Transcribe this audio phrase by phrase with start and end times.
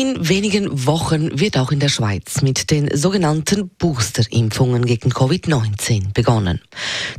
[0.00, 6.58] In wenigen Wochen wird auch in der Schweiz mit den sogenannten Boosterimpfungen gegen Covid-19 begonnen.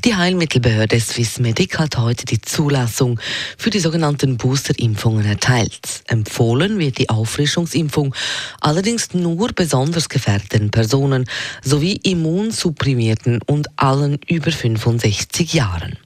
[0.04, 3.20] Die Heilmittelbehörde Swissmedic hat heute die Zulassung
[3.56, 6.02] für die sogenannten Boosterimpfungen erteilt.
[6.08, 8.16] Empfohlen wird die Auffrischungsimpfung
[8.62, 11.26] allerdings nur besonders gefährdeten Personen
[11.62, 16.00] sowie immunsupprimierten und allen über 65 Jahren.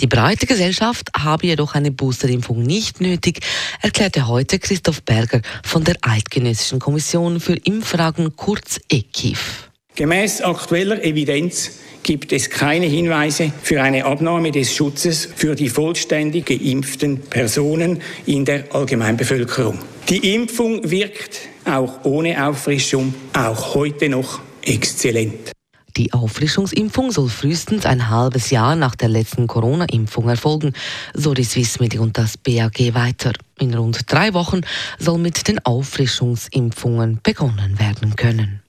[0.00, 3.40] Die breite Gesellschaft habe jedoch eine Boosterimpfung nicht nötig,
[3.80, 9.70] erklärte heute Christoph Berger von der Eidgenössischen Kommission für Impffragen kurz EKIF.
[9.94, 16.46] Gemäß aktueller Evidenz gibt es keine Hinweise für eine Abnahme des Schutzes für die vollständig
[16.46, 19.78] geimpften Personen in der Allgemeinbevölkerung.
[20.08, 25.52] Die Impfung wirkt auch ohne Auffrischung, auch heute noch exzellent.
[25.96, 30.72] Die Auffrischungsimpfung soll frühestens ein halbes Jahr nach der letzten Corona-Impfung erfolgen,
[31.14, 33.32] so die Swissmedic und das BAG weiter.
[33.58, 34.60] In rund drei Wochen
[34.98, 38.62] soll mit den Auffrischungsimpfungen begonnen werden können.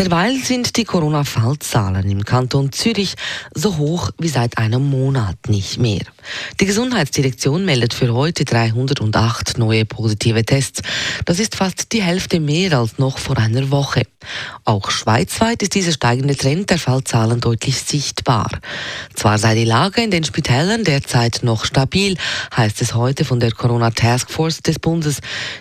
[0.00, 3.16] Derweil sind die Corona-Fallzahlen im Kanton Zürich
[3.54, 6.00] so hoch wie seit einem Monat nicht mehr.
[6.58, 10.80] Die Gesundheitsdirektion meldet für heute 308 neue positive Tests.
[11.26, 14.04] Das ist fast die Hälfte mehr als noch vor einer Woche.
[14.64, 18.50] Auch schweizweit ist dieser steigende Trend der Fallzahlen deutlich sichtbar.
[19.14, 22.16] Zwar sei die Lage in den Spitälern derzeit noch stabil,
[22.56, 25.20] heißt es heute von der Corona Task Force des Bundes.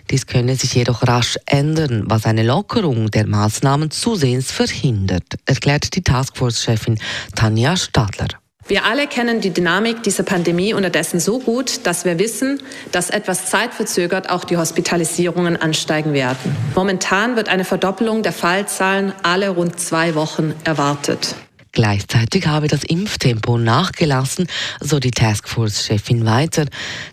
[0.09, 3.91] Dies könne sich jedoch rasch ändern, was eine Lockerung der Maßnahmen
[4.29, 6.99] zusehends verhindert, erklärt die Taskforce-Chefin
[7.35, 8.27] Tanja Stadler.
[8.67, 13.47] Wir alle kennen die Dynamik dieser Pandemie unterdessen so gut, dass wir wissen, dass etwas
[13.47, 16.55] zeitverzögert auch die Hospitalisierungen ansteigen werden.
[16.75, 21.35] Momentan wird eine Verdoppelung der Fallzahlen alle rund zwei Wochen erwartet.
[21.71, 24.47] Gleichzeitig habe das Impftempo nachgelassen,
[24.79, 26.65] so die Taskforce-Chefin weiter.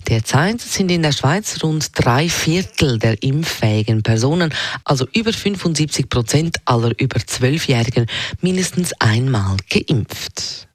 [0.08, 6.56] Derzeit sind in der Schweiz rund drei Viertel der impffähigen Personen, also über 75 Prozent
[6.64, 8.06] aller über Zwölfjährigen,
[8.40, 10.65] mindestens einmal geimpft.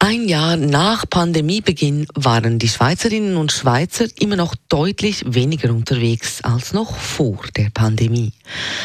[0.00, 6.72] Ein Jahr nach Pandemiebeginn waren die Schweizerinnen und Schweizer immer noch deutlich weniger unterwegs als
[6.72, 8.32] noch vor der Pandemie.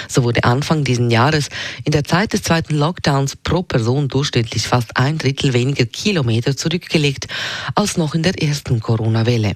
[0.08, 1.50] So wurde Anfang dieses Jahres
[1.84, 7.28] in der Zeit des zweiten Lockdowns pro Person durchschnittlich fast ein Drittel weniger Kilometer zurückgelegt
[7.76, 9.56] als noch in der ersten Corona-Welle.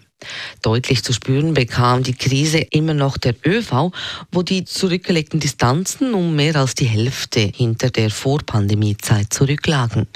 [0.61, 3.91] Deutlich zu spüren bekam die Krise immer noch der ÖV,
[4.31, 10.07] wo die zurückgelegten Distanzen um mehr als die Hälfte hinter der Vorpandemiezeit zurücklagen.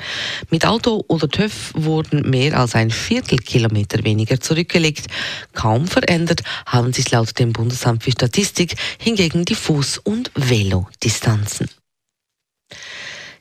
[0.49, 5.07] Mit Auto oder TÜV wurden mehr als ein Viertelkilometer weniger zurückgelegt.
[5.53, 11.69] Kaum verändert haben sich laut dem Bundesamt für Statistik hingegen die Fuß- und Velodistanzen.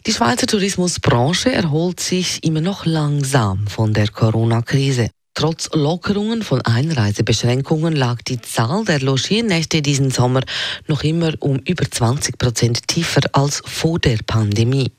[0.06, 5.10] Die Schweizer Tourismusbranche erholt sich immer noch langsam von der Corona-Krise.
[5.38, 10.40] Trotz Lockerungen von Einreisebeschränkungen lag die Zahl der Logiernächte diesen Sommer
[10.86, 14.92] noch immer um über 20 Prozent tiefer als vor der Pandemie.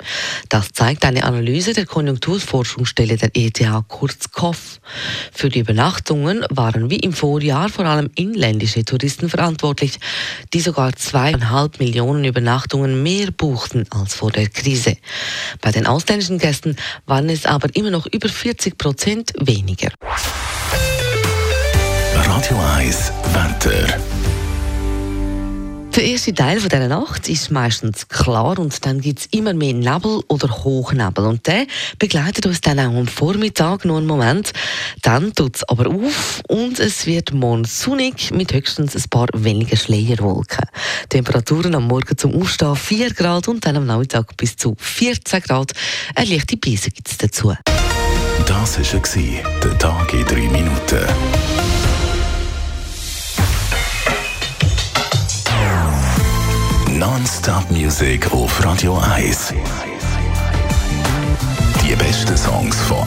[0.48, 4.80] Das zeigt eine Analyse der Konjunkturforschungsstelle der ETH kurz KOF.
[5.34, 9.98] Für die Übernachtungen waren wie im Vorjahr vor allem inländische Touristen verantwortlich,
[10.54, 14.98] die sogar zweieinhalb Millionen Übernachtungen mehr buchten als vor der Krise.
[15.62, 16.76] Bei den ausländischen Gästen
[17.08, 19.90] waren es aber immer noch über 40 Prozent weniger.
[22.16, 23.98] Radio 1 Wetter.
[25.98, 30.22] Der erste Teil dieser Nacht ist meistens klar und dann gibt es immer mehr Nebel
[30.28, 31.26] oder Hochnebel.
[31.26, 31.66] Und der
[31.98, 34.54] begleitet uns dann auch am Vormittag noch einen Moment.
[35.02, 39.76] Dann tut es aber auf und es wird morgen sonnig mit höchstens ein paar weniger
[39.76, 40.66] Schleierwolken.
[41.10, 45.72] Temperaturen am Morgen zum Aufstehen 4 Grad und dann am Nachmittag bis zu 14 Grad.
[46.14, 47.56] Eine leichte Beise gibt es dazu.
[48.48, 49.02] Das war
[49.64, 51.06] der Tag in 3 Minuten.
[56.98, 59.54] Non-Stop-Musik auf Radio 1.
[61.84, 63.07] Die besten Songs von